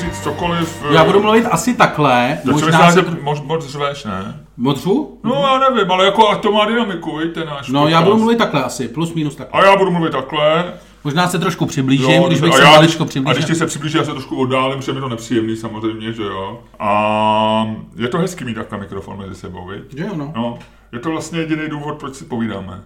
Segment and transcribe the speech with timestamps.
[0.00, 0.82] říct cokoliv.
[0.90, 2.38] Já budu mluvit asi takhle.
[2.44, 3.04] Já Možná se...
[3.22, 4.40] moc, moc řveš, ne?
[4.56, 5.18] Modřu?
[5.24, 8.04] No já nevím, ale jako ať to má dynamiku, víš, ten náš No já podcast.
[8.04, 9.60] budu mluvit takhle asi, plus minus takhle.
[9.62, 10.64] A já budu mluvit takhle.
[11.04, 13.42] Možná se trošku přiblížím, Jo, když bych a, se já, maličko a když přiblížil.
[13.46, 16.60] ti se přiblíží, já se trošku oddálím, že mi to nepříjemný samozřejmě, že jo.
[16.78, 19.70] A je to hezký mít takhle mikrofon mezi sebou?
[19.96, 20.32] Že jo, no.
[20.36, 20.58] No,
[20.92, 22.80] je to vlastně jediný důvod, proč si povídáme.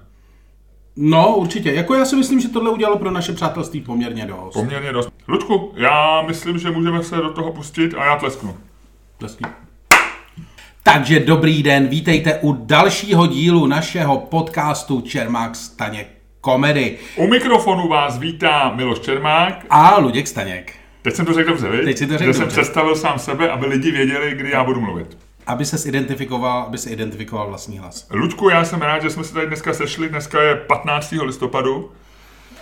[0.96, 1.72] No, určitě.
[1.72, 4.52] Jako já si myslím, že tohle udělalo pro naše přátelství poměrně dost.
[4.54, 5.08] Poměrně dost.
[5.28, 8.56] Ludku, já myslím, že můžeme se do toho pustit a já tlesknu.
[9.18, 9.44] Tlesky.
[10.82, 16.08] Takže dobrý den, vítejte u dalšího dílu našeho podcastu Čermák Staněk
[16.40, 16.98] Komedy.
[17.16, 19.66] U mikrofonu vás vítá Miloš Čermák.
[19.70, 20.72] A Luděk Staněk.
[21.02, 21.68] Teď jsem to řekl dobře?
[21.84, 24.80] Teď si to řekl Že jsem představil sám sebe, aby lidi věděli, kdy já budu
[24.80, 25.18] mluvit.
[25.46, 28.08] Aby se identifikoval, aby se identifikoval vlastní hlas.
[28.10, 30.08] Luďku, já jsem rád, že jsme se tady dneska sešli.
[30.08, 31.14] Dneska je 15.
[31.22, 31.90] listopadu.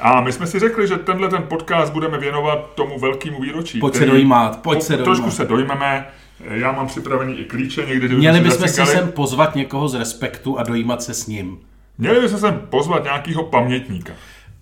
[0.01, 3.81] A my jsme si řekli, že tenhle ten podcast budeme věnovat tomu velkému výročí.
[3.81, 5.37] Pojď se který- dojímat, pojď se po- Trošku dojímat.
[5.37, 6.07] se dojmeme.
[6.51, 8.09] Já mám připravený i klíče někdy.
[8.09, 11.59] Měli bychom si sem pozvat někoho z respektu a dojímat se s ním.
[11.99, 14.13] Měli bychom sem pozvat nějakého pamětníka.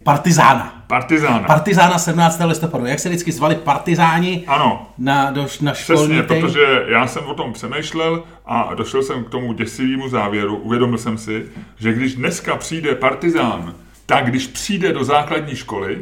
[0.05, 0.85] Partizána.
[0.87, 1.39] Partizána.
[1.47, 2.45] Partizána 17.
[2.47, 2.87] listopadu.
[2.87, 6.41] Jak se vždycky zvali partizáni ano, na, do, na školní Přesně, tej?
[6.41, 10.57] protože já jsem o tom přemýšlel a došel jsem k tomu děsivému závěru.
[10.57, 11.47] Uvědomil jsem si,
[11.79, 13.75] že když dneska přijde partizán,
[14.11, 15.99] tak když přijde do základní školy,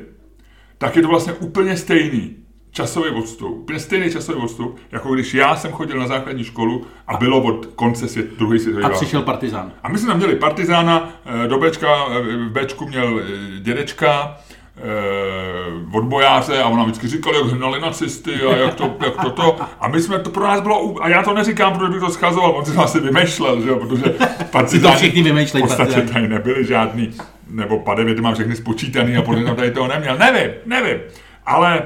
[0.79, 2.37] tak je to vlastně úplně stejný
[2.71, 7.17] časový odstup, úplně stejný časový odstup, jako když já jsem chodil na základní školu a
[7.17, 9.05] bylo od konce svět, druhé světové A války.
[9.05, 9.73] přišel partizán.
[9.83, 11.13] A my jsme tam měli partizána,
[11.45, 14.37] eh, do Bčka, eh, v Bčku měl eh, dědečka,
[15.93, 19.57] odbojáře a ona vždycky říkal, jak hnali nacisty a jak to, jak toto.
[19.81, 22.51] A my jsme, to pro nás bylo, a já to neříkám, protože bych to schazoval,
[22.51, 24.15] on si to asi vymýšlel, že jo, protože
[24.51, 27.15] partizáni všichni vymýšlejí, v podstatě tady nebyli žádný,
[27.49, 30.17] nebo padevěty mám všechny spočítaný a podle tady toho neměl.
[30.19, 30.99] Nevím, nevím.
[31.47, 31.83] Ale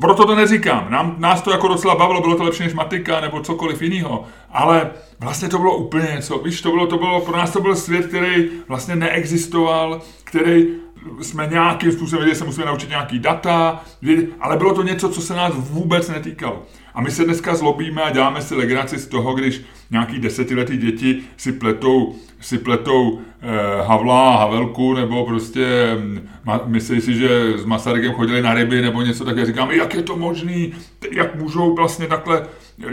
[0.00, 0.86] proto to neříkám.
[0.90, 4.24] Nám, nás to jako docela bavilo, bylo to lepší než matika nebo cokoliv jiného.
[4.50, 4.90] Ale
[5.20, 6.38] vlastně to bylo úplně něco.
[6.38, 10.66] Víš, to bylo, to bylo, pro nás to byl svět, který vlastně neexistoval, který
[11.22, 15.20] jsme nějakým způsobem věděli, se musíme naučit nějaký data, věděli, ale bylo to něco, co
[15.20, 16.62] se nás vůbec netýkalo.
[16.94, 19.60] A my se dneska zlobíme a děláme si legraci z toho, když
[19.92, 27.00] nějaký desetiletý děti si pletou, si pletou eh, Havla, Havelku, nebo prostě hm, ma, myslí
[27.00, 30.74] si, že s Masarykem chodili na ryby, nebo něco také říkáme, jak je to možný,
[31.10, 32.90] jak můžou vlastně takhle eh,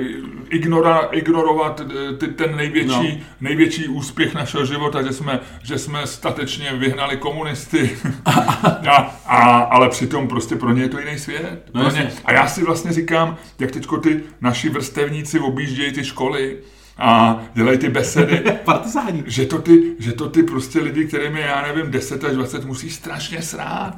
[0.49, 3.25] ignora, ignorovat eh, ty, ten největší, No.
[3.41, 7.97] největší úspěch našeho života, že jsme, že jsme statečně vyhnali komunisty.
[8.25, 11.69] a, a, ale přitom prostě pro ně je to jiný svět.
[11.73, 16.03] No pro ně, a já si vlastně říkám, jak teďko ty naši vrstevníci objíždějí ty
[16.05, 16.57] školy
[16.99, 19.23] a dělají ty besedy, Partizáni.
[19.27, 22.65] že to ty, že to ty prostě lidi, kterým je, já nevím, 10 až 20,
[22.65, 23.93] musí strašně srát.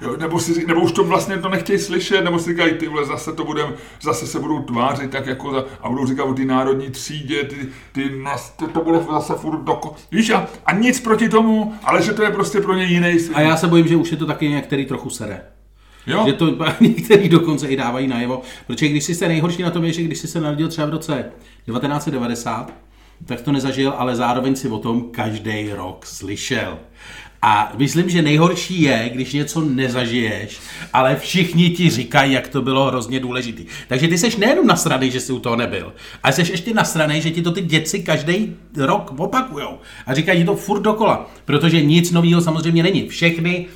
[0.00, 3.06] Jo, nebo, si, nebo už to vlastně to nechtějí slyšet, nebo si říkají, ty vole,
[3.06, 6.44] zase to budem, zase se budou tvářit tak jako za, a budou říkat o ty
[6.44, 7.56] národní třídě, ty,
[7.92, 9.94] ty, nas, to, to bude zase furt doko.
[10.12, 13.36] Víš, a, a nic proti tomu, ale že to je prostě pro ně jiný svět.
[13.36, 15.55] A já se bojím, že už je to taky některý trochu sere.
[16.06, 16.24] Jo?
[16.26, 18.42] Že to některý dokonce i dávají najevo.
[18.66, 20.90] Protože když jsi se nejhorší na tom je, že když jsi se narodil třeba v
[20.90, 21.24] roce
[21.66, 22.72] 1990,
[23.24, 26.78] tak to nezažil, ale zároveň si o tom každý rok slyšel.
[27.42, 30.60] A myslím, že nejhorší je, když něco nezažiješ,
[30.92, 33.66] ale všichni ti říkají, jak to bylo hrozně důležitý.
[33.88, 35.92] Takže ty seš nejenom nasranej, že jsi u toho nebyl,
[36.22, 39.78] ale seš ještě nasranej, že ti to ty děci každý rok opakujou.
[40.06, 43.08] A říkají ti to furt dokola, protože nic nového samozřejmě není.
[43.08, 43.66] Všechny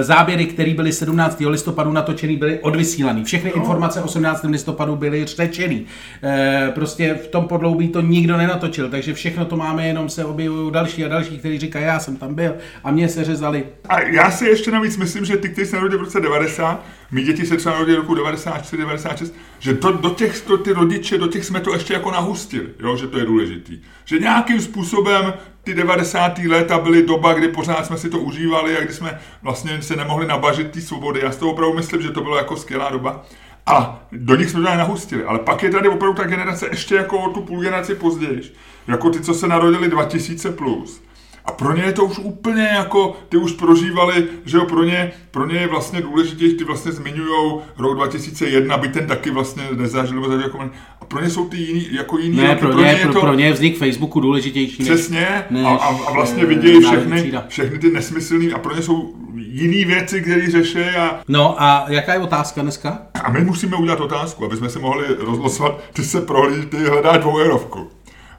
[0.00, 1.42] záběry, které byly 17.
[1.46, 3.24] listopadu natočený, byly odvysílaný.
[3.24, 4.44] Všechny informace 18.
[4.44, 5.86] listopadu byly řečený.
[6.22, 10.72] Eh, Prostě v tom podloubí to nikdo nenatočil, takže všechno to máme, jenom se objevují
[10.72, 12.54] další a další, kteří říkají, já jsem tam byl
[12.84, 13.64] a mě se řezali.
[13.88, 17.22] A já si ještě navíc myslím, že ty, kteří se narodili v roce 90, my
[17.22, 21.26] děti se třeba narodili roku 94, 96, že to, do těch to, ty rodiče, do
[21.26, 23.78] těch jsme to ještě jako nahustili, jo, že to je důležitý.
[24.04, 25.32] Že nějakým způsobem
[25.64, 26.38] ty 90.
[26.38, 30.26] léta byly doba, kdy pořád jsme si to užívali a kdy jsme vlastně se nemohli
[30.26, 31.20] nabažit té svobody.
[31.22, 33.24] Já si to opravdu myslím, že to bylo jako skvělá doba.
[33.66, 35.24] A do nich jsme to nahustili.
[35.24, 38.42] Ale pak je tady opravdu ta generace ještě jako o tu půl generaci později.
[38.86, 41.02] Jako ty, co se narodili 2000 plus.
[41.44, 45.12] A pro ně je to už úplně jako, ty už prožívali, že jo, pro ně,
[45.30, 50.14] pro ně je vlastně důležitější, ty vlastně zmiňujou rok 2001, by ten taky vlastně nezažil,
[50.14, 50.70] nebo zažil jako,
[51.12, 53.44] pro ně jsou ty jiný, jako jiný Ne, roky, pro ně, je pro, pro ně
[53.46, 54.82] je vznik Facebooku důležitější.
[54.82, 59.84] Přesně, než, a, a, vlastně vidějí všechny, všechny ty nesmyslný, a pro ně jsou jiný
[59.84, 62.98] věci, které řeší a, No a jaká je otázka dneska?
[63.24, 67.18] a my musíme udělat otázku, aby jsme si mohli rozlosovat, ty se prohlíž, ty hledáš
[67.18, 67.90] dvoueurovku.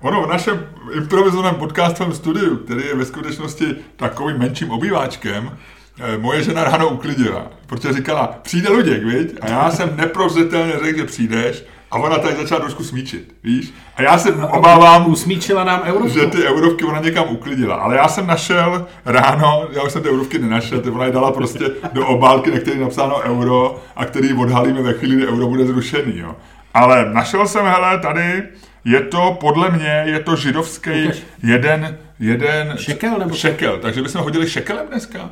[0.02, 0.66] Ono v našem
[0.98, 3.66] improvizovaném podcastovém studiu, který je ve skutečnosti
[3.96, 5.58] takovým menším obýváčkem,
[6.00, 9.38] eh, moje žena ráno uklidila, protože říkala, přijde Luděk, viď?
[9.42, 11.64] A já jsem neprozřetelně řekl, že přijdeš
[11.94, 13.74] a ona tady začala trošku smíčit, víš?
[13.96, 16.08] A já se obávám, Usmíčila nám euro.
[16.08, 17.76] že ty eurovky ona někam uklidila.
[17.76, 21.32] Ale já jsem našel ráno, já už jsem ty eurovky nenašel, ty ona je dala
[21.32, 25.48] prostě do obálky, na který je napsáno euro a který odhalíme ve chvíli, kdy euro
[25.48, 26.18] bude zrušený.
[26.20, 26.36] Jo.
[26.74, 28.44] Ale našel jsem, hele, tady
[28.86, 31.18] je to, podle mě, je to židovský Ukaž.
[31.44, 32.74] jeden, jeden...
[32.78, 35.30] Šekel nebo- Šekel, takže bychom hodili šekelem dneska.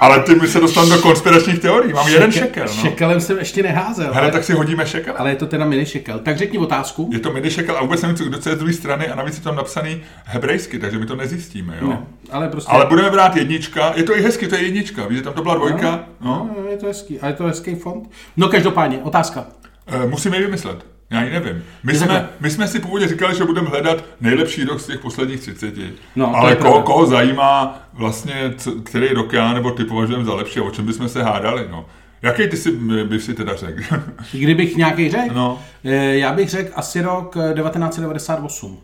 [0.00, 1.92] Ale ty mi se dostanu do konspiračních teorií.
[1.92, 2.72] Mám jeden šekel, no.
[2.72, 4.04] Šekelem jsem ještě neházel.
[4.04, 5.14] Hele, ale, tak si hodíme šekel.
[5.18, 6.18] ale je to teda mini šekel.
[6.18, 7.10] Tak řekni otázku.
[7.12, 9.36] Je to mini šekel a vůbec nevím, co- kdo je z druhé strany a navíc
[9.36, 11.88] je tam napsaný hebrejsky, takže my to nezjistíme, jo.
[11.88, 11.98] Ne,
[12.30, 12.72] ale prostě...
[12.72, 15.42] Ale budeme brát jednička, je to i hezky, to je jednička, víš, že tam to
[15.42, 16.50] byla dvojka, no.
[16.56, 17.20] No, je to hezký.
[17.20, 18.10] A je to hezký fond.
[18.36, 19.44] No každopádně, otázka.
[19.86, 21.64] E, musíme ji vymyslet, já ji nevím.
[21.84, 22.28] My jsme, takhle.
[22.40, 25.74] my jsme si původně říkali, že budeme hledat nejlepší rok z těch posledních 30.
[26.16, 26.82] No, Ale koho, pravda.
[26.86, 30.86] koho zajímá vlastně, co, který rok já nebo ty považujeme za lepší a o čem
[30.86, 31.86] bychom se hádali, no.
[32.22, 32.72] Jaký ty si,
[33.04, 33.82] by si teda řekl?
[34.32, 35.62] Kdybych nějaký řekl, No.
[35.84, 38.78] eh, já bych řekl asi rok eh, 1998.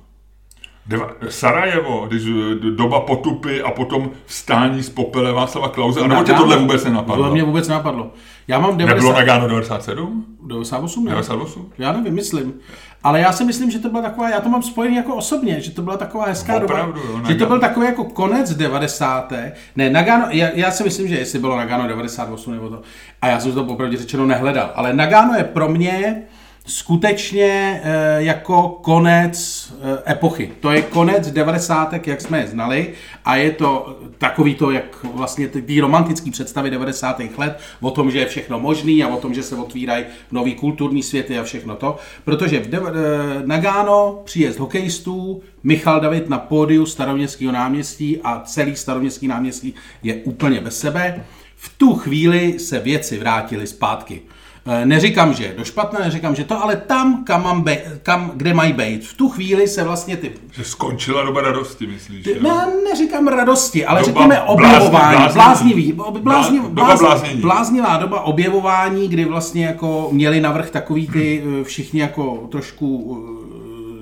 [0.87, 6.33] Deva, Sarajevo, když eh, doba potupy a potom vstání z popele Václava Klauze, nebo tě
[6.33, 7.25] tohle vůbec nenapadlo?
[7.25, 8.11] To mě vůbec nenapadlo.
[8.49, 10.25] Já mám Nebylo 90, Nagano 97?
[10.47, 11.11] 98, ne?
[11.11, 11.73] 98?
[11.79, 12.55] Já nevím, myslím.
[13.03, 15.71] Ale já si myslím, že to byla taková, já to mám spojený jako osobně, že
[15.71, 17.19] to byla taková hezká Opravdu, doba.
[17.19, 19.33] jo, že to byl takový jako konec 90.
[19.77, 22.83] Ne, Nagano, já, já si myslím, že jestli bylo Nagano 98 nebo to.
[23.23, 24.71] A já jsem to popravdě řečeno nehledal.
[24.75, 26.23] Ale Nagano je pro mě
[26.71, 29.69] skutečně e, jako konec
[30.07, 30.53] e, epochy.
[30.61, 32.07] To je konec 90.
[32.07, 32.93] jak jsme je znali
[33.25, 37.21] a je to takový to, jak vlastně ty, romantické představy 90.
[37.37, 41.03] let o tom, že je všechno možný a o tom, že se otvírají nový kulturní
[41.03, 41.97] světy a všechno to.
[42.25, 48.77] Protože v de- e, Nagano příjezd hokejistů, Michal David na pódiu staroměstského náměstí a celý
[48.77, 51.25] staroměstský náměstí je úplně bez sebe.
[51.57, 54.23] V tu chvíli se věci vrátily zpátky.
[54.67, 58.31] E, Neříkám, že je do špatné, neříkám, že to, ale tam, kam, mám bej, kam
[58.35, 59.07] kde mají být.
[59.07, 60.33] V tu chvíli se vlastně ty...
[60.53, 62.25] Že skončila doba radosti, myslíš?
[62.25, 62.43] ty jo?
[62.43, 67.41] ne, neříkám radosti, ale Doba řekněme objevování, bláznivý, blázni, Blá- doba bláz, bláznění.
[67.41, 73.29] bláznivá doba objevování, kdy vlastně jako měli navrh takový ty eh, všichni jako trošku uh,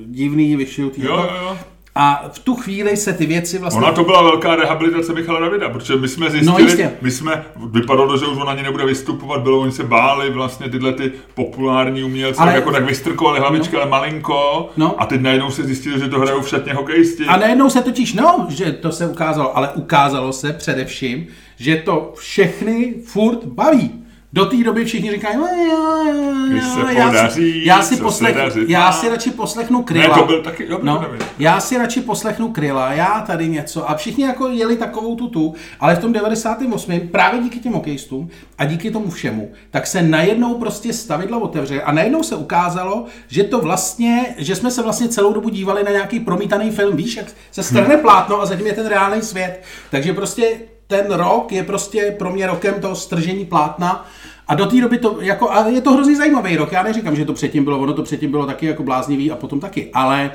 [0.07, 1.03] divný, vyšilutý.
[1.05, 1.35] Jo, jako.
[1.35, 1.57] jo, jo.
[2.01, 3.83] A v tu chvíli se ty věci vlastně...
[3.83, 6.91] Ona to byla velká rehabilitace Michala Davida, protože my jsme No, zjistili, jistě.
[7.03, 10.93] my jsme, vypadalo, že už on ani nebude vystupovat, bylo, oni se báli vlastně tyhle
[10.93, 15.03] ty populární umělci, Ale- jako tak vystrkovali hlavičky, ale malinko, No.
[15.03, 17.25] a teď najednou se zjistili, že to hrajou v šatně hokejisti.
[17.27, 21.27] A najednou se totiž, no, že to se ukázalo, ale ukázalo se především,
[21.59, 23.91] že to všechny furt baví.
[24.33, 28.61] Do té doby všichni říkají, jo, jo, Když se já, podaří, já, si poslech, se
[28.69, 30.17] já si radši poslechnu Kryla.
[30.17, 31.05] Ne, to byl taky- jo, byl no,
[31.39, 33.91] já si radši poslechnu Kryla, já tady něco.
[33.91, 37.01] A všichni jako jeli takovou tutu, ale v tom 98.
[37.01, 38.29] právě díky těm hokejistům
[38.59, 43.45] a díky tomu všemu, tak se najednou prostě stavidla otevřely a najednou se ukázalo, že
[43.45, 47.27] to vlastně, že jsme se vlastně celou dobu dívali na nějaký promítaný film, víš, jak
[47.51, 49.63] se strhne plátno a zatím je ten reálný svět.
[49.91, 50.49] Takže prostě
[50.89, 54.07] ten rok je prostě pro mě rokem toho stržení plátna
[54.49, 57.25] a do té doby to, jako, a je to hrozně zajímavý rok, já neříkám, že
[57.25, 60.31] to předtím bylo, ono to předtím bylo taky jako bláznivý a potom taky, ale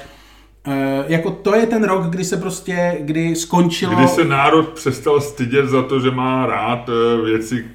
[0.67, 3.95] e, jako to je ten rok, kdy se prostě, kdy skončilo...
[3.95, 7.65] Kdy se národ přestal stydět za to, že má rád eh, věci,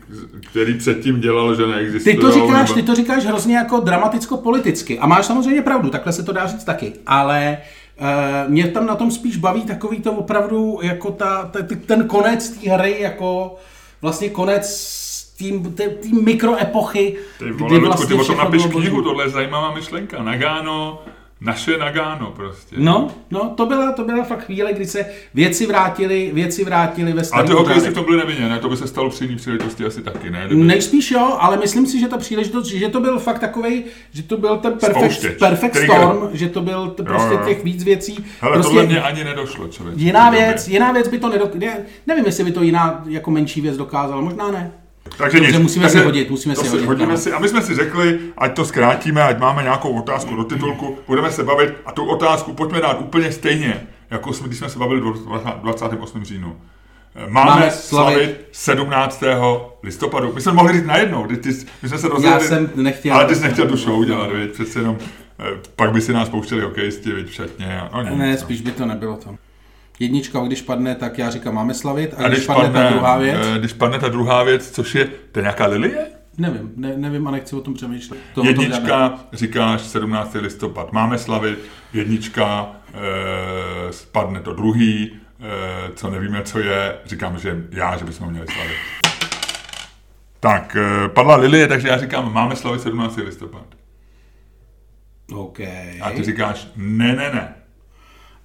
[0.51, 2.19] které předtím dělal, že Ty neexistují.
[2.19, 4.99] to říkáš, nebo- ty to říkáš hrozně jako dramaticko-politicky.
[4.99, 6.93] A máš samozřejmě pravdu, takhle se to dá říct taky.
[7.07, 7.59] Ale
[8.49, 11.51] mě tam na tom spíš baví takový to opravdu, jako ta,
[11.87, 13.57] ten konec té hry, jako
[14.03, 14.99] vlastně konec
[15.39, 15.91] tým, té,
[16.23, 20.23] mikroepochy, Ty vole, Ludku, ty o tom vlastně všechno napiš knihu, tohle je zajímavá myšlenka.
[20.23, 21.03] Nagano,
[21.41, 22.77] naše Nagano prostě.
[22.79, 27.21] No, no, to byla, to byla fakt chvíle, kdy se věci vrátily, věci vrátily ve
[27.21, 28.59] A starý ty hokejisti v tom byli nevinně, ne?
[28.59, 30.45] To by se stalo při jiný příležitosti asi taky, ne?
[30.47, 30.63] Kdyby...
[30.65, 34.37] Nejspíš jo, ale myslím si, že ta příležitost, že to byl fakt takový, že to
[34.37, 35.39] byl ten perfect, Spouštěč.
[35.39, 35.97] perfect Trigger.
[35.97, 37.41] storm, že to byl t- prostě jo.
[37.47, 38.25] těch víc věcí.
[38.41, 39.99] Hele, prostě tohle mě ani nedošlo, člověk.
[39.99, 41.77] jiná věc, jiná věc by to nedokázala,
[42.07, 44.73] nevím, jestli by to jiná jako menší věc dokázala, možná ne.
[45.17, 45.63] Takže Dobře, nic.
[45.63, 47.19] musíme Takže si hodit, musíme si hodit, Hodíme no.
[47.19, 50.99] si, a my jsme si řekli, ať to zkrátíme, ať máme nějakou otázku do titulku,
[51.07, 54.79] budeme se bavit a tu otázku pojďme dát úplně stejně, jako jsme, když jsme se
[54.79, 55.01] bavili
[55.63, 56.25] 28.
[56.25, 56.57] říjnu.
[57.29, 59.23] Máme, Máme slavit slavit 17.
[59.83, 60.33] listopadu.
[60.35, 61.49] My jsme mohli říct najednou, ty, ty,
[61.83, 63.15] my jsme se rozhodli, jsem nechtěl.
[63.15, 64.51] ale ty jsi nechtěl tu show dělat, viď?
[64.53, 64.99] přece jenom,
[65.41, 65.45] eh,
[65.77, 67.81] pak by si nás pouštěli hokejisti, viď, všetně.
[67.81, 68.37] A, no, nic, Ne, no.
[68.37, 69.35] spíš by to nebylo to.
[70.01, 72.15] Jednička, když padne, tak já říkám, máme slavit.
[72.17, 75.05] A, A když, padne, ta druhá věc, eh, když padne ta druhá věc, což je,
[75.33, 76.07] to je nějaká lilie?
[76.39, 78.19] nevím, ne, nevím a nechci o tom přemýšlet.
[78.35, 78.47] To, o tom.
[78.47, 80.35] Jednička, říkáš 17.
[80.35, 81.59] listopad, máme slavit,
[81.93, 82.71] jednička,
[83.89, 88.31] e, spadne to druhý, eh, co nevíme, co je, říkám, že já, že bychom ho
[88.31, 88.77] měli slavit.
[90.41, 93.23] Tak, eh, padla Lilie, takže já říkám, máme slavit 17.
[93.23, 93.67] listopad.
[95.35, 95.61] OK.
[96.01, 97.55] A ty říkáš, ne, ne, ne.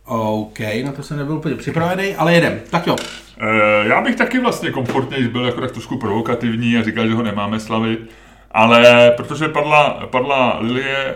[0.05, 2.59] OK, na to jsem nebyl úplně připravený, ale jedem.
[2.69, 2.95] Tak jo.
[3.37, 7.23] Eh, Já bych taky vlastně komfortně byl jako tak trošku provokativní a říkal, že ho
[7.23, 8.09] nemáme slavit,
[8.51, 11.15] ale protože padla, padla Lilie,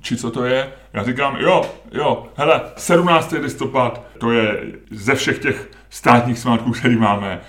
[0.00, 3.32] či co to je, já říkám, jo, jo, hele, 17.
[3.32, 7.40] listopad, to je ze všech těch státních svátků, který máme,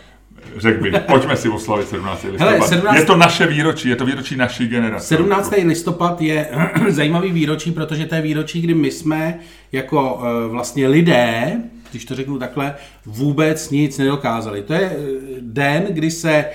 [0.58, 2.24] řekl bych, pojďme si oslavit 17.
[2.24, 2.68] listopad.
[2.70, 2.96] 17.
[2.96, 5.08] Je to naše výročí, je to výročí naší generace.
[5.08, 5.54] 17.
[5.64, 6.48] listopad je
[6.90, 9.40] zajímavý výročí, protože to je výročí, kdy my jsme
[9.72, 14.62] jako eh, vlastně lidé, když to řeknu takhle, vůbec nic nedokázali.
[14.62, 14.96] To je eh,
[15.42, 16.46] den, kdy se eh,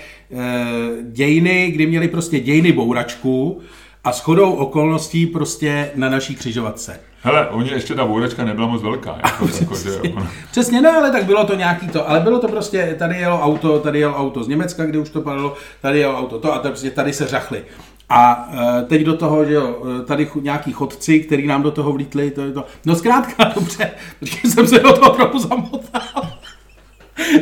[1.03, 3.61] dějiny, kdy měli prostě dějiny bouračku
[4.05, 7.01] a shodou okolností prostě na naší křižovatce.
[7.23, 9.19] Hele, oni ještě ta bouračka nebyla moc velká.
[9.25, 12.49] Jako, jako, že, ono- Přesně, no ale tak bylo to nějaký to, ale bylo to
[12.49, 16.19] prostě, tady jelo auto, tady jelo auto z Německa, kde už to padalo, tady jelo
[16.19, 17.63] auto to a tady, prostě tady se řachli.
[18.11, 18.49] A
[18.79, 22.31] e, teď do toho, že jo, e, tady nějaký chodci, který nám do toho vlítli,
[22.31, 22.65] to je to.
[22.87, 26.38] No zkrátka dobře, protože jsem se do toho trochu zamotal.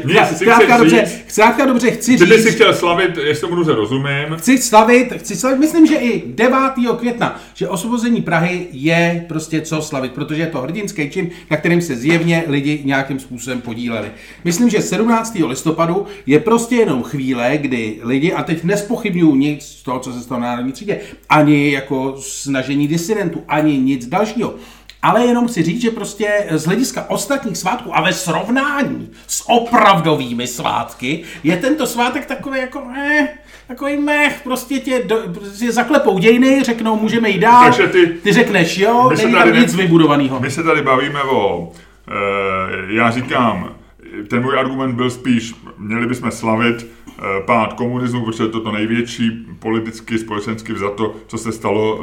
[0.04, 3.56] Nic, Zkrátka dobře, říct, zkrátka dobře chci Ty bys si říct, chtěl slavit, jestli tomu
[3.56, 6.59] dobře rozumím, chci slavit, chci slavit, myslím, že i 9.
[6.99, 11.83] května, že osvobození Prahy je prostě co slavit, protože je to hrdinský čin, na kterým
[11.83, 14.09] se zjevně lidi nějakým způsobem podíleli.
[14.45, 15.38] Myslím, že 17.
[15.47, 20.21] listopadu je prostě jenom chvíle, kdy lidi, a teď nespochybnuju nic z toho, co se
[20.21, 24.54] stalo na národní třídě, ani jako snažení disidentů, ani nic dalšího,
[25.07, 30.47] ale jenom si říct, že prostě z hlediska ostatních svátků a ve srovnání s opravdovými
[30.47, 33.29] svátky je tento svátek takový jako eh,
[33.69, 38.33] takový mech, prostě tě do, prostě zaklepou dějiny, řeknou, můžeme jít dál, Takže ty- ty
[38.33, 40.41] řekneš jo, není tam ne- nic vybudovaného.
[40.41, 41.73] my se tady bavíme o,
[42.09, 43.75] e, já říkám,
[44.31, 46.87] ten můj argument byl spíš, měli bychom slavit
[47.47, 52.01] pád komunismu, protože to je to největší politicky, společensky vzato, co se stalo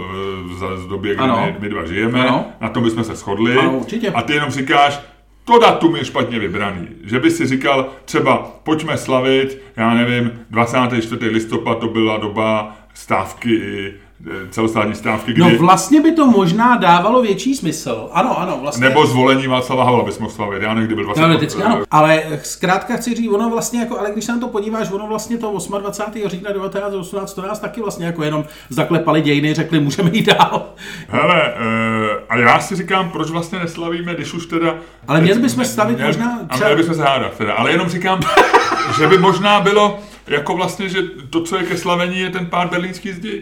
[0.54, 1.42] e, za z době, kdy Ano.
[1.46, 2.46] my, my dva žijeme, Ano.
[2.62, 3.58] na tom bychom se shodli.
[3.58, 4.10] Ano, určitě.
[4.12, 5.00] A ty jenom říkáš,
[5.46, 6.88] to datum je špatně vybraný.
[7.04, 11.30] Že by si říkal, třeba pojďme slavit, já nevím, 24.
[11.30, 14.03] listopad to byla doba stávky, e,
[14.50, 15.42] celostátní stávky, kdy...
[15.42, 18.10] No vlastně by to možná dávalo větší smysl.
[18.12, 18.90] Ano, ano, vlastně.
[18.90, 21.20] Nebo zvolení Václava Havla bychom slavit, já nevím, kdy byl 20.
[21.20, 21.82] Teoreticky ano.
[21.92, 25.38] Ale zkrátka chci říct, ono vlastně jako, ale když se na to podíváš, ono vlastně
[25.38, 26.30] to 28.
[26.30, 30.66] října 1918 to nás taky vlastně jako jenom zaklepali dějiny, řekli, můžeme jít dál.
[31.08, 34.76] Hele, uh, a já si říkám, proč vlastně neslavíme, když už teda...
[35.08, 37.90] Ale měli bychom slavit Měli- možná A třeba- měli bychom se hádat teda, ale jenom
[37.90, 38.20] říkám,
[39.00, 42.68] že by možná bylo jako vlastně, že to, co je ke slavení, je ten pár
[42.70, 43.42] berlínský zdi.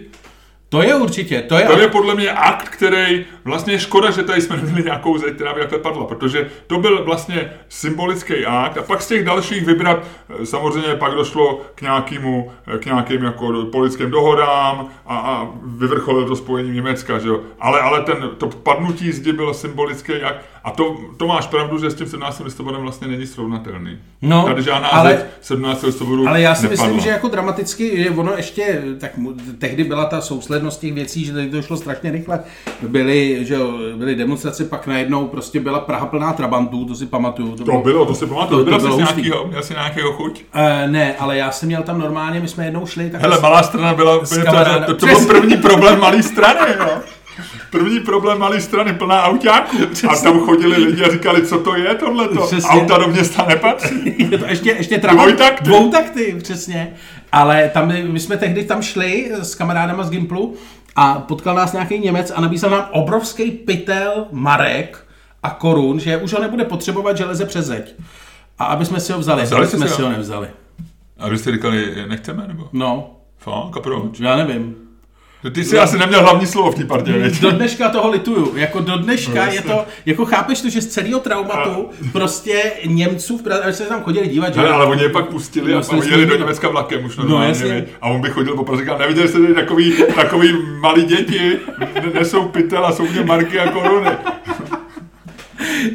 [0.71, 4.41] To je určitě, to je, To je podle mě akt, který vlastně škoda, že tady
[4.41, 8.81] jsme neměli nějakou zeď, která by takhle padla, protože to byl vlastně symbolický akt a
[8.81, 13.65] pak z těch dalších vybrat, eh, samozřejmě pak došlo k nějakému, eh, k nějakým jako
[13.71, 17.39] politickým dohodám a, a vyvrcholilo to spojení Německa, že jo.
[17.59, 21.91] Ale, ale ten, to padnutí zdi bylo symbolický akt a to, to máš pravdu, že
[21.91, 22.41] s tím 17.
[22.43, 23.97] listopadem vlastně není srovnatelný.
[24.21, 25.83] No, Tady žádná ale- zeď 17.
[25.83, 26.85] listopadu Ale já si nepadla.
[26.85, 29.11] myslím, že jako dramaticky, že ono ještě, tak
[29.59, 32.39] tehdy byla ta souslednost těch věcí, že to šlo strašně rychle.
[32.87, 33.57] Byly, že
[33.95, 37.55] byly demonstrace, pak najednou prostě byla Praha plná trabantů, to si pamatuju.
[37.55, 39.21] To bylo, to si pamatuju, To- to jsi bylo hustý.
[39.21, 40.43] nějakýho, měl jsi nějakého chuť?
[40.55, 43.63] Uh, ne, ale já jsem měl tam normálně, my jsme jednou šli, tak Hele, malá
[43.63, 46.87] strana byla to, to, to, to byl první problém malé strany, jo.
[47.69, 49.77] První problém malé strany, plná autáků.
[50.09, 52.41] A tam chodili lidi a říkali, co to je tohleto.
[52.47, 52.69] Přesně.
[52.69, 54.15] Auta do města nepatří.
[54.31, 55.63] je to ještě, ještě trabant, Dvojtakty.
[55.63, 56.93] dvoutakty, přesně.
[57.31, 60.55] Ale tam, my, jsme tehdy tam šli s kamarádama z Gimplu
[60.95, 65.05] a potkal nás nějaký Němec a nabízel nám obrovský pytel marek
[65.43, 67.93] a korun, že už ho nebude potřebovat, že leze přes zeď.
[68.59, 69.95] A aby jsme si ho vzali, Vzali jsme si ho?
[69.95, 70.47] si ho nevzali.
[71.19, 72.69] A vy jste říkali, nechceme, nebo?
[72.73, 74.19] No, Fakt, a proč?
[74.19, 74.75] já nevím.
[75.51, 77.41] Ty jsi asi neměl hlavní slovo v té partě, viď?
[77.41, 78.57] Do dneška toho lituju.
[78.57, 83.37] Jako do dneška No, je to, jako chápeš to, že z celého traumatu prostě Němců
[83.37, 85.81] v Praze, se tam chodili dívat, že Hele, ale oni je pak pustili No, a
[85.81, 86.35] pak jeli do.
[86.37, 87.47] Německa vlakem už normálně.
[87.47, 87.73] jasně.
[87.73, 87.85] viď?
[88.01, 91.57] a on by chodil po Praze, říkal, neviděli jste tady takový, takový malý děti,
[92.13, 94.09] nesou pytel a jsou něm marky a koruny.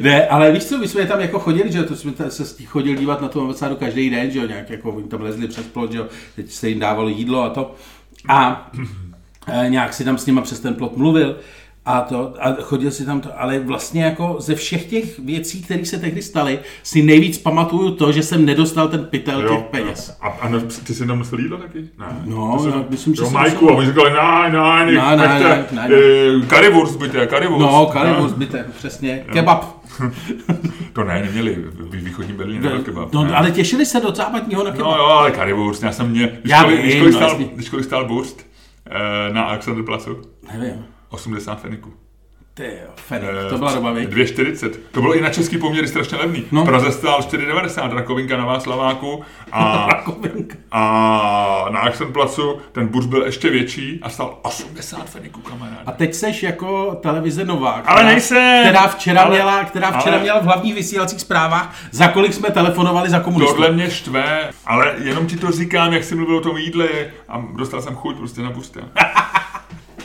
[0.01, 2.67] Ne, ale víš co, my jsme tam jako chodili, že to jsme se s tím
[2.67, 5.65] chodil dívat na tu ambasádu každý den, že jo, nějak jako oni tam lezli přes
[5.65, 7.75] plot, že jo, teď se jim dávalo jídlo a to.
[8.29, 8.69] A
[9.67, 11.35] nějak si tam s nima přes ten plot mluvil.
[11.85, 15.85] A, to, a chodil si tam to, ale vlastně jako ze všech těch věcí, které
[15.85, 20.17] se tehdy staly, si nejvíc pamatuju to, že jsem nedostal ten pytel těch peněz.
[20.21, 21.79] A, a no, ty jsi tam musel jídlo taky?
[21.99, 22.05] Ne.
[22.25, 25.15] No, jsi- já myslím, že jo, jsem Majku, a oni říkali, ne, ne, ne, Ne,
[25.15, 27.27] ne, ne, ne, eh, Currywurst byte.
[27.59, 29.77] No, karibus, byte, přesně, kebab.
[30.93, 33.13] To ne, neměli, v východní Berlíně nebyl kebab.
[33.13, 33.35] No, ne.
[33.35, 34.87] ale těšili se do západního na kebab.
[34.87, 37.39] No jo, ale currywurst, já jsem mě, víš, Já kolik, vím, víš, kolik no, stál,
[37.69, 38.56] kolik stál burst eh,
[39.33, 40.21] na Alexanderplatzu?
[40.53, 40.85] Nevím.
[41.09, 41.93] 80 feniků.
[42.57, 44.09] Ty jo, Fenik, Eh, to byla doba, viď?
[44.09, 44.71] 2,40.
[44.91, 46.45] To bylo i na český poměry strašně levný.
[46.51, 46.65] No.
[46.65, 49.87] Praze stál 4,90 rakovinka na Václaváku a,
[50.71, 55.79] a na Axenplacu ten burz byl ještě větší a stál 80 feniků, kamarád.
[55.85, 57.71] A teď seš jako televize Nová.
[57.85, 58.63] Ale nejsem!
[58.63, 62.49] Která včera, Ale- měla, která včera ale- měla v hlavních vysílacích zprávách, za kolik jsme
[62.49, 63.53] telefonovali za komunistů.
[63.55, 66.87] Tohle mě štve, ale jenom ti to říkám, jak jsi mluvil o tom jídle
[67.29, 68.79] a dostal jsem chuť prostě na bursta.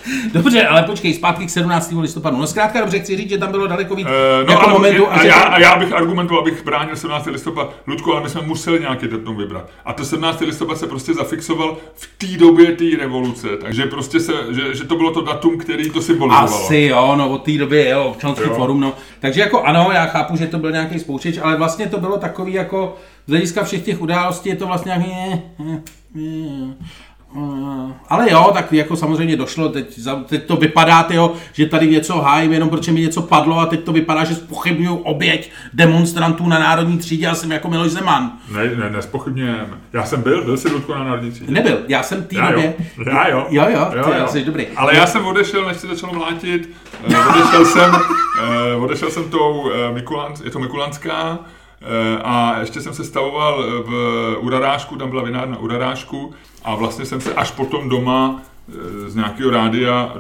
[0.33, 1.93] Dobře, ale počkej, zpátky k 17.
[2.01, 2.37] listopadu.
[2.37, 5.07] No zkrátka dobře, chci říct, že tam bylo daleko víc Eh, jako ale momentu.
[5.11, 7.27] a, já, a já bych argumentoval, abych bránil 17.
[7.31, 7.75] listopad.
[7.87, 9.71] Ludku, ale my jsme museli nějaký datum vybrat.
[9.85, 10.41] A to 17.
[10.41, 13.49] listopad se prostě zafixoval v té době té revoluce.
[13.61, 16.65] Takže prostě se, že, že to bylo to datum, který to symbolizovalo.
[16.65, 18.55] Asi jo, no od té doby jo, občanský Jo.
[18.55, 18.93] forum, no.
[19.21, 22.53] Takže jako ano, já chápu, že to byl nějaký spouštěč, ale vlastně to bylo takový
[22.53, 25.81] jako, z hlediska všech těch událostí je to vlastně nějaký, eh,
[26.17, 26.75] eh.
[28.09, 32.53] Ale jo, tak jako samozřejmě došlo, teď, teď to vypadá, tyjo, že tady něco hájím,
[32.53, 36.99] jenom protože mi něco padlo a teď to vypadá, že spochybnuju oběť demonstrantů na národní
[36.99, 38.33] třídě a jsem jako Miloš Zeman.
[38.53, 39.69] Ne, ne, nespochybňujeme.
[39.93, 41.53] Já jsem byl, byl jsi Ludku na národní třídě.
[41.53, 42.75] Nebyl, já jsem té Já době...
[42.99, 43.07] jo.
[43.13, 43.47] Já jo.
[43.51, 44.67] Jo, jo, ty jo, jsi dobrý.
[44.77, 46.69] Ale já jsem odešel, než se začalo mlátit.
[47.11, 47.95] Eh, odešel jsem,
[48.43, 51.62] eh, odešel jsem tou eh, Mikulans, je to Mikulanská, eh,
[52.25, 53.93] a ještě jsem se stavoval eh, v
[54.41, 56.35] Urarášku, tam byla vinárna Urarášku
[56.65, 60.15] a vlastně jsem se až potom doma eh, z nějakého rádia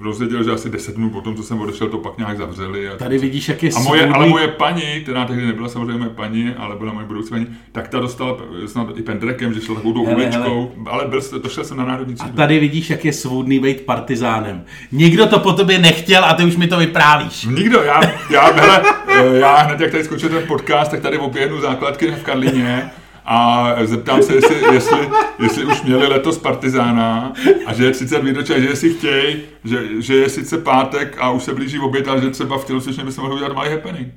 [0.00, 2.88] rozvěděl, že asi 10 dnů potom, co jsem odešel, to pak nějak zavřeli.
[2.88, 6.10] A, Tady vidíš, jak je a moje, ale moje paní, která tehdy nebyla samozřejmě moje
[6.10, 8.36] paní, ale byla moje budoucí paní, tak ta dostala
[8.66, 12.16] snad i pendrekem, že šla takovou tou uličkou, ale byl, došel jsem na národní A
[12.16, 12.36] třídu.
[12.36, 14.64] tady vidíš, jak je svůdný být partizánem.
[14.92, 17.44] Nikdo to po tobě nechtěl a ty už mi to vyprávíš.
[17.44, 21.60] Nikdo, já, já, hele, eh, já hned jak tady skončil ten podcast, tak tady oběhnu
[21.60, 22.90] základky v Karlíně
[23.26, 24.98] a zeptám se, jestli, jestli,
[25.42, 27.32] jestli už měli letos Partizána
[27.66, 31.30] a že je 30 výročí a že jestli chtějí, že, že je sice pátek a
[31.30, 34.08] už se blíží oběd, ale že třeba v tělocvičně bychom mohli udělat malý happening.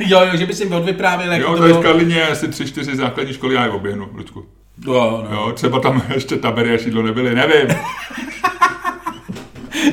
[0.00, 1.82] jo, jo, že by si mi odvyprávěl, jak Jo, to v bylo.
[1.82, 4.46] Karlíně je asi tři, čtyři základní školy, já je oběhnu, Ludku.
[4.86, 5.36] Jo, no.
[5.36, 7.68] Jo, třeba tam ještě tabery a šídlo nebyly, nevím.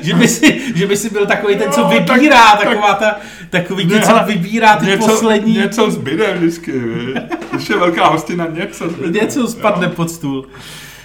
[0.02, 3.15] Že, by si, že by si byl takový ten, co Jo, vybírá, tak- taková ta,
[3.50, 5.54] takový Ne, ten, co vybírá ty něco, poslední.
[5.54, 7.17] Něco zbyde vždycky, víš.
[7.52, 9.19] Když je velká hostina, něco zbyde.
[9.21, 10.45] něco spadne pod stůl.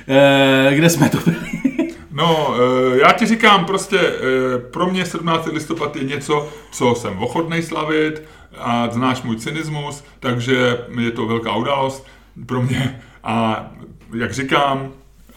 [0.09, 1.37] E, kde jsme to byli?
[2.15, 2.55] No,
[2.95, 5.47] eh, já ti říkám prostě, eh, pro mě 17.
[5.53, 8.23] listopad je něco, co jsem ochotný slavit
[8.59, 12.07] a znáš můj cynismus, takže je to velká událost
[12.47, 13.67] pro mě a
[14.15, 14.89] jak říkám,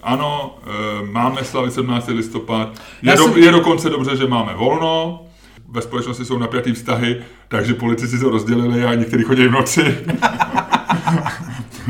[0.06, 2.08] ano, eh, máme slavit 17.
[2.14, 2.82] listopad.
[3.02, 5.22] Je, Já do, jsem- je dokonce dobře, že máme volno,
[5.70, 9.98] ve společnosti jsou napjatý vztahy, takže politici to rozdělili a někteří chodí v noci.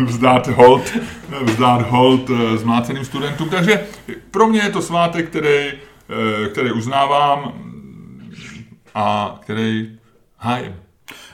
[0.06, 0.93] vzdát hold,
[1.41, 3.49] vzdát hold eh, zmláceným studentům.
[3.49, 3.84] Takže
[4.32, 7.54] pro mě je to svátek, který, eh, který uznávám
[8.95, 9.89] a který
[10.38, 10.75] hájím.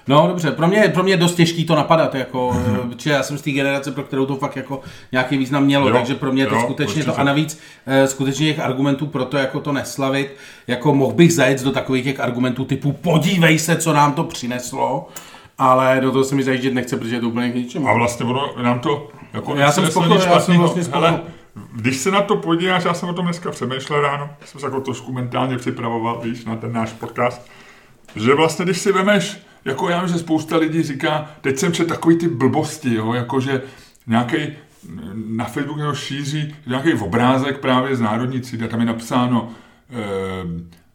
[0.08, 3.24] No dobře, pro mě, pro mě je dost těžký to napadat, jako, eh, protože já
[3.24, 6.32] jsem z té generace, pro kterou to fakt jako nějaký význam mělo, Jo, takže pro
[6.32, 9.60] mě je to jo, skutečně to a navíc eh, skutečně těch argumentů pro to jako
[9.60, 10.36] to neslavit,
[10.68, 15.08] jako mohl bych zajet do takových těch argumentů typu podívej se, co nám to přineslo,
[15.58, 17.88] ale do toho se mi zajíždět nechce, protože je to úplně k ničemu.
[17.88, 20.84] A vlastně ono nám to jako Já jsem nepřineslo spokojen, nic já jsem vlastně.
[20.94, 21.22] Hele,
[21.74, 24.82] když se na to podíváš, já jsem o tom dneska přemýšlel ráno, jsem se jako
[24.82, 27.50] trošku mentálně připravoval, víš, na ten náš podcast,
[28.16, 31.90] že vlastně, když si vemeš, jako já vím, že spousta lidí říká, teď jsem četl
[31.90, 33.62] takový ty blbosti, jo, jako že
[34.08, 34.38] nějaký
[35.28, 39.50] na Facebooku nebo šíří nějaký obrázek právě z Národní třídy, tam je napsáno
[39.90, 39.96] eh,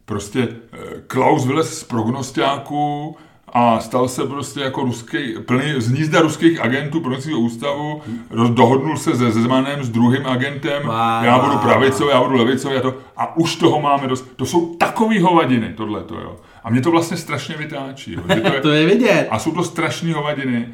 [0.05, 0.76] prostě eh,
[1.07, 3.16] Klaus vylez z prognostiáků
[3.48, 8.96] a stal se prostě jako ruský, plný z hnízda ruských agentů pro ústavu, roz, dohodnul
[8.96, 10.94] se se Zemanem, s druhým agentem, Wow.
[11.22, 14.33] já budu pravicový, já budu levicový a, to, a už toho máme dost.
[14.37, 16.37] To jsou takový hovadiny, tohleto, jo.
[16.66, 18.12] A mě to vlastně strašně vytáčí.
[18.12, 18.22] Jo.
[18.35, 19.29] Že to je, to je vidět.
[19.31, 20.68] a jsou to strašné hovadiny,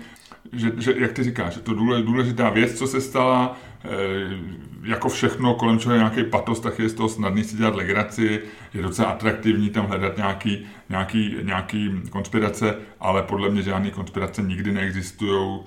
[0.52, 3.88] že, že, jak ty říkáš, že to důle- důležitá věc, co se stala, eh,
[4.82, 8.40] jako všechno, kolem čeho je nějaký patos, tak je z toho snadný si dělat legraci,
[8.74, 14.72] je docela atraktivní tam hledat nějaký, nějaký, nějaký konspirace, ale podle mě žádné konspirace nikdy
[14.72, 15.60] neexistují.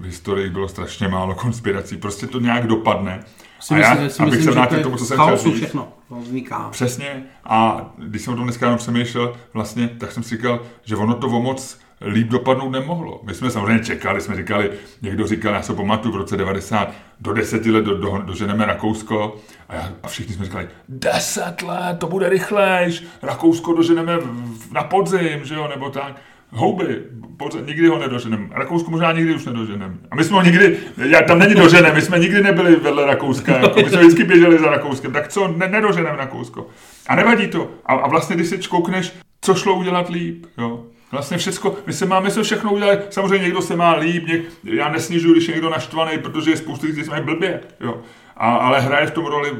[0.00, 1.96] V historii bylo strašně málo konspirací.
[1.96, 3.24] Prostě to nějak dopadne.
[3.60, 5.54] Si a já, myslím, abych myslím, se vrátil to k tomu, co jsem chtěl říct.
[5.56, 5.88] všechno
[6.20, 6.68] vzniká.
[6.70, 7.22] Přesně.
[7.44, 11.14] A když jsem o tom dneska jenom přemýšlel, vlastně, tak jsem si říkal, že ono
[11.14, 13.20] to o moc líp dopadnout nemohlo.
[13.24, 14.70] My jsme samozřejmě čekali, jsme říkali,
[15.02, 16.90] někdo říkal, já se pamatuju v roce 90,
[17.20, 19.36] do deseti let do, do, doženeme Rakousko
[19.68, 24.84] a, já, a všichni jsme říkali, deset let, to bude rychlejš, Rakousko doženeme v- na
[24.84, 26.16] podzim, že jo, nebo tak.
[26.54, 27.02] Houby,
[27.36, 28.48] podzim, nikdy ho nedoženeme.
[28.50, 29.94] Rakousko možná nikdy už nedoženeme.
[30.10, 33.56] A my jsme ho nikdy, já, tam není doženeme, my jsme nikdy nebyli vedle Rakouska,
[33.56, 36.66] jako, my jsme vždycky běželi za Rakouskem, tak co, ne, nedoženeme Rakousko.
[37.06, 37.70] A nevadí to.
[37.86, 40.84] A, a vlastně, když si čkoukneš, co šlo udělat líp, jo.
[41.12, 44.88] Vlastně všechno, my se máme se všechno udělat, samozřejmě někdo se má líp, něk, já
[44.88, 48.00] nesnižuju, když je někdo naštvaný, protože je spoustu lidí, kteří se mají blbě, jo.
[48.36, 49.50] A, ale hraje v tom roli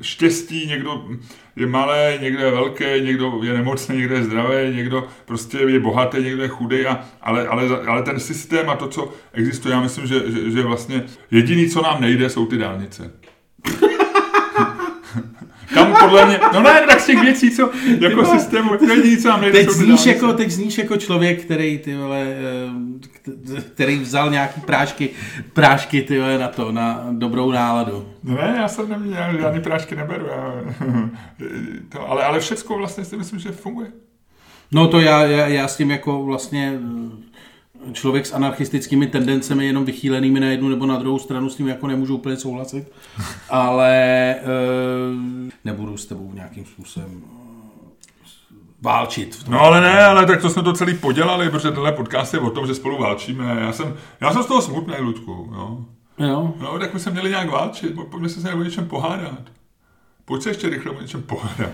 [0.00, 1.04] štěstí, někdo
[1.58, 6.22] je malý, někdo je velký, někdo je nemocný, někdo je zdravý, někdo prostě je bohatý,
[6.22, 10.06] někdo je chudý, a, ale, ale, ale ten systém a to, co existuje, já myslím,
[10.06, 13.12] že, že, že vlastně jediný, co nám nejde, jsou ty dálnice.
[15.74, 18.38] Tam podle mě, no ne, tak z těch věcí, co jako vole.
[18.38, 18.76] systému,
[19.22, 22.26] to nám nejde, Teď zníš, jako, teď zníš jako člověk, který, ty vole,
[23.56, 25.10] eh, který vzal nějaký prášky,
[25.52, 28.08] prášky ty vole, na to, na dobrou náladu.
[28.22, 30.52] Ne, já jsem neměl, já žádný prášky neberu, já,
[31.88, 33.88] to, ale, ale všecko vlastně si myslím, že funguje.
[34.72, 37.27] No to já, já, já s tím jako vlastně eh,
[37.92, 41.86] člověk s anarchistickými tendencemi jenom vychýlenými na jednu nebo na druhou stranu s tím jako
[41.86, 42.92] nemůžu úplně souhlasit,
[43.50, 43.94] ale
[44.30, 44.44] e,
[45.64, 47.38] nebudu s tebou nějakým způsobem eh,
[48.82, 49.34] válčit.
[49.34, 49.54] V tom.
[49.54, 52.50] No ale ne, ale tak to jsme to celý podělali, protože tenhle podcast je o
[52.50, 53.56] tom, že spolu válčíme.
[53.60, 55.50] Já jsem, já jsem z toho smutný, Ludku.
[55.54, 55.84] Jo.
[56.18, 56.54] Jo.
[56.60, 59.57] No, tak my jsme měli nějak válčit, po- pojďme se s o něčem pohádat.
[60.28, 61.70] Pojď se ještě rychle o něčem pohádat.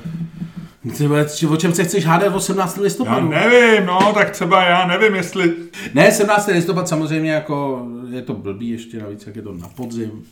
[0.96, 2.76] Ty O čem se chceš hádat 18.
[2.76, 3.28] Já listopadu?
[3.28, 5.54] nevím, no, tak třeba já nevím, jestli...
[5.94, 6.46] Ne, 17.
[6.46, 10.24] listopad samozřejmě jako je to blbý ještě navíc, jak je to na podzim.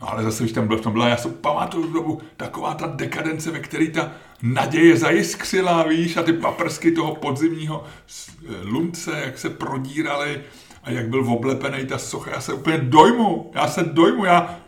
[0.00, 2.86] No, ale zase, když tam byl v tom byla, já si pamatuju dobu, taková ta
[2.86, 7.84] dekadence, ve který ta naděje zajiskřila, víš, a ty paprsky toho podzimního
[8.62, 10.40] lunce, jak se prodíraly
[10.84, 14.60] a jak byl oblepený ta socha, já se úplně dojmu, já se dojmu, já,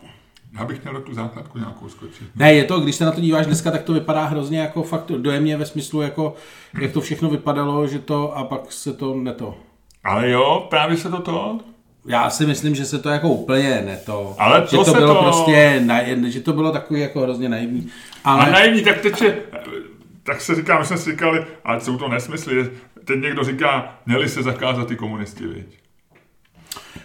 [0.58, 2.28] já bych měl do tu základku nějakou skočit.
[2.36, 5.06] Ne, je to, když se na to díváš dneska, tak to vypadá hrozně jako fakt
[5.16, 6.34] dojemně ve smyslu, jako,
[6.80, 9.58] jak to všechno vypadalo, že to a pak se to neto.
[10.04, 11.58] Ale jo, právě se to to,
[12.06, 14.34] Já si myslím, že se to jako úplně neto.
[14.38, 17.48] Ale že to to se bylo to- prostě, na, že to bylo takový jako hrozně
[17.48, 17.88] naivní.
[18.24, 19.38] ale Ale naivní, tak teď je,
[20.22, 22.70] tak se říká, my jsme si říkali, ale jsou to nesmysly,
[23.04, 25.79] teď někdo říká, měli se zakázat ty komunisti, viď?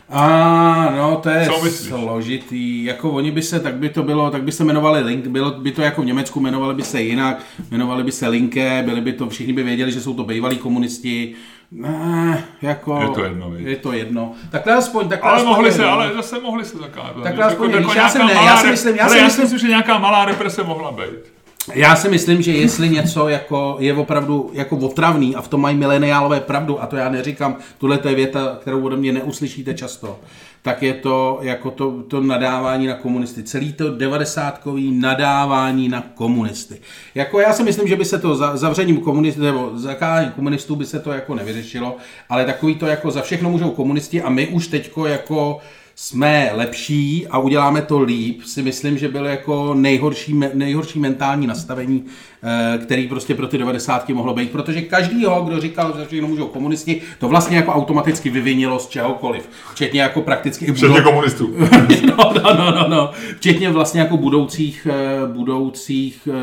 [0.09, 2.83] A, no, to je složitý.
[2.83, 5.71] Jako oni by se, tak by to bylo, tak by se jmenovali Link, bylo by
[5.71, 7.41] to jako v Německu, jmenovali by se jinak,
[7.71, 11.35] jmenovali by se Linke, byli by to, všichni by věděli, že jsou to bývalí komunisti.
[11.71, 12.99] Ne, jako...
[13.01, 13.67] Je to jedno, viď?
[13.67, 14.31] Je to jedno.
[14.51, 17.23] Takhle aspoň, takhle Ale aspoň mohli se, ale zase mohli se zakázat.
[17.23, 19.67] Takhle Jako- aspoň, jako víš, já jsem ne, já si myslím- já si myslím, že
[19.67, 21.34] nějaká malá represe mohla být.
[21.73, 25.77] Já si myslím, že jestli něco jako je opravdu jako otravný a v tom mají
[25.77, 30.19] mileniálové pravdu, a to já neříkám, tuhle je věta, kterou ode mě neuslyšíte často,
[30.61, 33.43] tak je to jako to, to nadávání na komunisty.
[33.43, 36.81] Celý to devadesátkový nadávání na komunisty.
[37.15, 40.85] Jako já si myslím, že by se to za, zavřením komunistů, nebo zakázáním komunistů by
[40.85, 41.97] se to jako nevyřešilo,
[42.29, 45.59] ale takový to jako za všechno můžou komunisti a my už teďko jako
[45.97, 52.05] jsme lepší a uděláme to líp, si myslím, že byl jako nejhorší, nejhorší mentální nastavení,
[52.43, 54.13] eh, který prostě pro ty 90.
[54.13, 58.79] mohlo být, protože každýho, kdo říkal, že všechno můžou komunisti, to vlastně jako automaticky vyvinilo
[58.79, 61.55] z čehokoliv, včetně jako prakticky Včetně budou- komunistů.
[62.05, 63.11] no, no, no, no, no.
[63.37, 66.33] Včetně vlastně jako budoucích, eh, budoucích eh,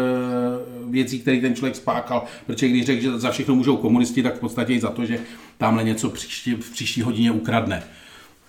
[0.91, 2.25] věcí, které ten člověk spákal.
[2.47, 5.19] Protože když řekl, že za všechno můžou komunisti, tak v podstatě i za to, že
[5.59, 7.83] tamhle něco příští, v příští hodině ukradne.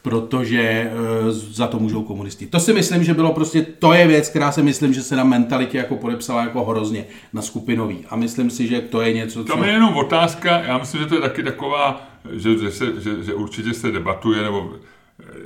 [0.04, 0.92] Protože eh,
[1.32, 2.48] za to můžou komunisti.
[2.48, 5.24] To si myslím, že bylo prostě, to je věc, která si myslím, že se na
[5.24, 8.06] mentalitě jako podepsala jako hrozně na skupinový.
[8.10, 9.54] A myslím si, že to je něco, co...
[9.54, 13.24] Tam je jenom otázka, já myslím, že to je taky taková, že, že, se, že,
[13.24, 14.72] že určitě se debatuje, nebo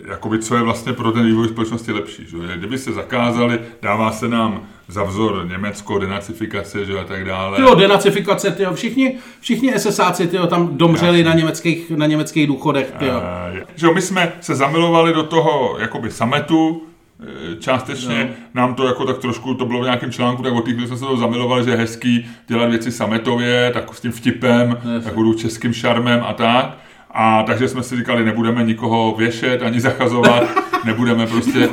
[0.07, 2.25] jakoby, co je vlastně pro ten vývoj společnosti lepší.
[2.25, 2.37] Že?
[2.57, 6.99] Kdyby se zakázali, dává se nám za vzor Německo, denacifikace že?
[6.99, 7.61] a tak dále.
[7.61, 13.21] Jo, denacifikace, tyjo, všichni, všichni SSáci, tyjo, tam domřeli na německých, na německých důchodech, tyjo.
[13.53, 16.83] Eh, že my jsme se zamilovali do toho jakoby sametu,
[17.23, 20.75] eh, částečně nám to jako tak trošku, to bylo v nějakém článku, tak od těch
[20.75, 25.33] jsme se to zamilovali, že je hezký dělat věci sametově, tak s tím vtipem, takovou
[25.33, 26.86] českým šarmem a tak.
[27.19, 30.43] A takže jsme si říkali, nebudeme nikoho věšet ani zachazovat,
[30.85, 31.69] nebudeme prostě,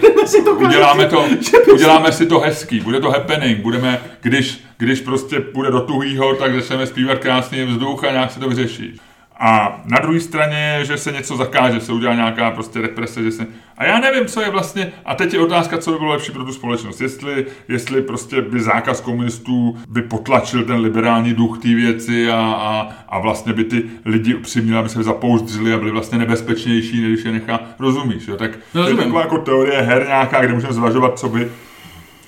[0.56, 1.24] uděláme to,
[1.72, 6.54] uděláme si to hezký, bude to happening, budeme, když, když prostě půjde do tuhýho, tak
[6.54, 9.00] začneme zpívat krásný vzduch a nějak se to vyřeší.
[9.40, 13.46] A na druhé straně, že se něco zakáže, se udělá nějaká prostě represe, že se...
[13.78, 14.92] A já nevím, co je vlastně...
[15.04, 17.00] A teď je otázka, co by bylo lepší pro tu společnost.
[17.00, 22.88] Jestli, jestli prostě by zákaz komunistů by potlačil ten liberální duch té věci a, a,
[23.08, 27.32] a vlastně by ty lidi přiměli, aby se zapouzdřili a byli vlastně nebezpečnější, než je
[27.32, 27.60] nechá.
[27.78, 28.36] Rozumíš, jo?
[28.36, 29.04] Tak No, to je rozumím.
[29.04, 31.50] taková jako teorie her nějaká, kde můžeme zvažovat, co by...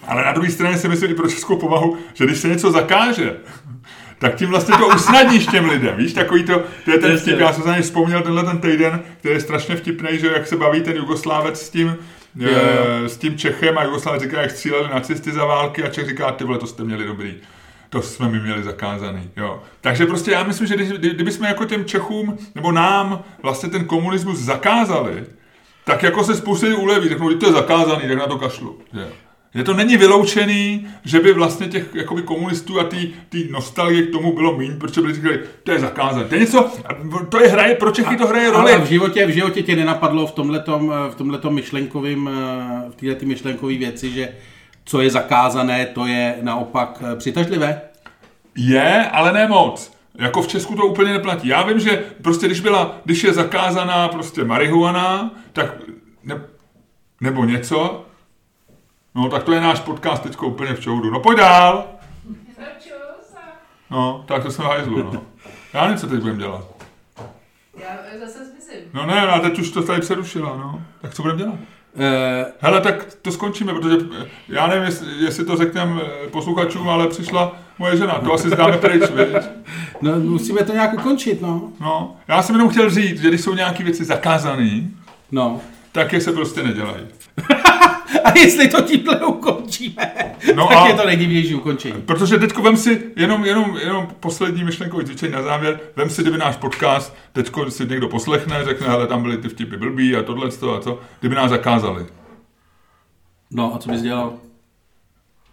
[0.08, 3.36] Ale na druhé straně si myslím i pro českou povahu, že když se něco zakáže,
[4.18, 7.52] tak tím vlastně to usnadníš těm lidem, víš, takový to, to je ten vtip, já
[7.52, 10.56] jsem se na něj vzpomněl tenhle ten týden, který je strašně vtipný, že jak se
[10.56, 11.96] baví ten Jugoslávec s tím,
[12.38, 12.58] Jo, jo,
[13.02, 13.08] jo.
[13.08, 16.44] s tím Čechem a Jugoslávec říká, jak stříleli nacisty za války a Čech říká, ty
[16.44, 17.34] vole, to jste měli dobrý.
[17.90, 19.62] To jsme mi měli zakázaný, jo.
[19.80, 24.38] Takže prostě já myslím, že kdy- kdybychom jako těm Čechům, nebo nám vlastně ten komunismus
[24.38, 25.24] zakázali,
[25.84, 28.78] tak jako se spoustě uleví, řeknou, to je zakázaný, tak na to kašlu.
[28.94, 29.06] Že, jo.
[29.56, 34.32] Že to není vyloučený, že by vlastně těch jakoby komunistů a ty nostalgie k tomu
[34.32, 36.24] bylo méně, protože by říkali, to je zakázané.
[36.24, 36.70] To je něco,
[37.28, 38.72] to je hraje, pro Čechy to hraje roli.
[38.72, 43.26] Ale v životě, v životě tě nenapadlo v tomhletom, v tomhletom myšlenkovým, eh, v této
[43.26, 44.28] myšlenkové věci, že
[44.84, 47.80] co je zakázané, to je naopak eh, přitažlivé?
[48.56, 49.92] Je, ale ne moc.
[50.18, 51.48] Jako v Česku to úplně neplatí.
[51.48, 55.74] Já vím, že prostě když byla, když je zakázaná prostě marihuana, tak
[56.24, 56.40] ne,
[57.20, 58.05] nebo něco,
[59.16, 61.10] no tak to je náš podcast teďko úplně v čoudu.
[61.10, 61.84] No pojď dál.
[63.90, 65.22] No, tak to jsem v hajzlu, no.
[65.74, 66.64] Já nevím, co teď budeme dělat.
[67.78, 67.88] Já
[68.20, 68.84] zase zmizím.
[68.94, 70.82] No ne, a teď už to tady přerušila, no.
[71.02, 71.54] Tak co budeme dělat?
[71.98, 76.88] Eh, Hele, tak to skončíme, protože eh, já nevím, jestli, jestli to řekneme eh, posluchačům,
[76.88, 79.36] ale přišla moje žena, to asi zdáme pryč, viď?
[80.00, 81.72] no, musíme to nějak ukončit, no.
[81.80, 84.80] No, já jsem jenom chtěl říct, že když jsou nějaké věci zakázané,
[85.32, 85.60] No.
[85.92, 87.06] tak je se prostě nedělají.
[88.24, 90.14] A jestli to tímhle ukončíme,
[90.54, 92.02] No tak a- je to nejdivnější ukončení.
[92.02, 96.38] Protože teďko vem si, jenom, jenom, jenom poslední myšlenkový cvičení na závěr, vem si, kdyby
[96.38, 100.48] náš podcast, teďko si někdo poslechne, řekne, hele, tam byly ty vtipy blbý a tohle
[100.48, 102.06] a co, kdyby nás zakázali.
[103.50, 104.32] No a co bys dělal?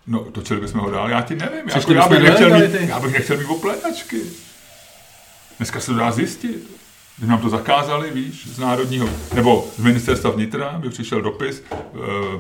[0.08, 3.13] No, točili bychom ho dál, já ti nevím, jako já, bych nechtěl mít, já bych
[3.13, 4.22] nechtěl mít oplétačky.
[5.58, 6.83] Dneska se to dá zjistit.
[7.17, 11.78] Když nám to zakázali, víš, z národního, nebo z ministerstva vnitra by přišel dopis, eh,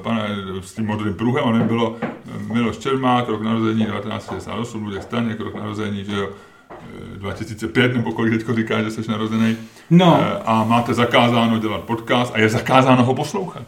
[0.03, 0.29] pane,
[0.61, 2.09] s tím modrým pruhem, a nevím, bylo eh,
[2.53, 6.29] Miloš Čermák, rok narození 1968, Luděk Staněk, rok narození, že jo,
[6.71, 9.57] eh, 2005, nebo kolik teďko říká, že jsi narozený.
[9.89, 10.19] No.
[10.21, 13.63] Eh, A máte zakázáno dělat podcast a je zakázáno ho poslouchat.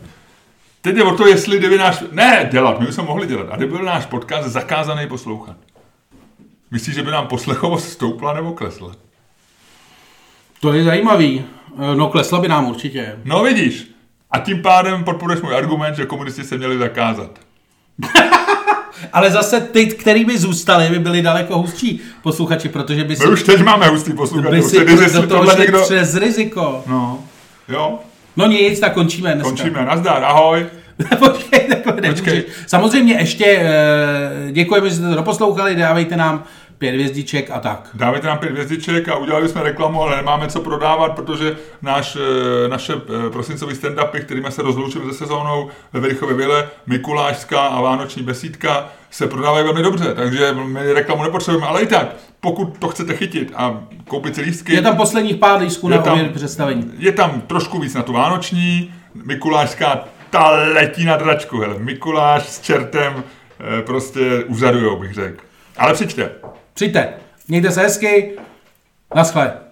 [0.82, 2.04] Teď je o to, jestli kdyby náš...
[2.12, 3.48] Ne, dělat, my bychom mohli dělat.
[3.52, 5.56] A kdyby byl náš podcast zakázaný poslouchat.
[6.72, 8.92] Myslíš, že by nám poslechovost stoupla nebo klesla?
[10.66, 11.46] To je zajímavý.
[11.80, 13.16] Eh, No klesla by nám určitě.
[13.26, 13.88] No vidíš.
[14.32, 17.40] A tím pádem podporuješ můj argument, že komunisti se měli zakázat.
[19.14, 23.34] Ale zase ty, který by zůstali, by byli daleko hustší posluchači, protože by si, My
[23.34, 24.52] už teď máme hustý posluchače.
[24.56, 25.82] by Už si tedy, jestli do toho někdo...
[25.82, 26.84] přes riziko.
[26.88, 27.20] No,
[27.70, 28.00] jo,
[28.38, 29.50] No nic, tak končíme dneska.
[29.50, 29.86] končíme.
[29.86, 30.66] Nazdar, ahoj.
[31.20, 31.68] Počkej.
[32.10, 32.44] Počkej.
[32.68, 36.44] Samozřejmě ještě eh, děkujeme, že jste to doposlouchali, dávejte nám
[36.78, 37.90] pět hvězdiček a tak.
[37.94, 42.18] Dávejte nám pět hvězdiček a udělali jsme reklamu, ale nemáme co prodávat, protože náš,
[42.66, 47.82] eh, naše eh, prosincový stand-upy, kterými se rozloučíme se sezónou ve Verichově Vile, Mikulášská a
[47.82, 52.08] Vánoční besídka, se prodávají velmi dobře, takže my reklamu nepotřebujeme, ale i tak,
[52.40, 56.14] pokud to chcete chytit a koupit si lístky, Je tam posledních pár lístků na tam-
[56.14, 56.92] oběd představení.
[56.98, 58.94] je tam trošku víc na tu Vánoční,
[59.26, 63.24] Mikulášská, ta letí na dračku, hele, Mikuláš s čertem
[63.80, 65.44] eh, prostě uzadujou, bych řekl.
[65.78, 66.30] Ale přijďte.
[66.76, 67.14] Přijďte,
[67.48, 68.38] mějte se hezky,
[69.16, 69.65] naschle.